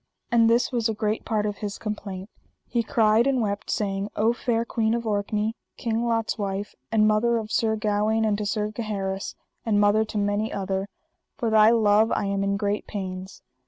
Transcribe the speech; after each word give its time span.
And 0.31 0.49
this 0.49 0.71
was 0.71 0.89
a 0.89 0.95
great 0.95 1.25
part 1.25 1.45
of 1.45 1.57
his 1.57 1.77
complaint: 1.77 2.27
he 2.67 2.81
cried 2.81 3.27
and 3.27 3.39
wept, 3.39 3.69
saying: 3.69 4.09
O 4.15 4.33
fair 4.33 4.65
Queen 4.65 4.95
of 4.95 5.05
Orkney, 5.05 5.53
King 5.77 6.03
Lot's 6.07 6.39
wife, 6.39 6.73
and 6.91 7.07
mother 7.07 7.37
of 7.37 7.51
Sir 7.51 7.75
Gawaine, 7.75 8.25
and 8.25 8.35
to 8.39 8.45
Sir 8.47 8.71
Gaheris, 8.71 9.35
and 9.63 9.79
mother 9.79 10.03
to 10.05 10.17
many 10.17 10.51
other, 10.51 10.87
for 11.37 11.51
thy 11.51 11.69
love 11.69 12.11
I 12.13 12.25
am 12.25 12.43
in 12.43 12.57
great 12.57 12.87
pains. 12.87 13.43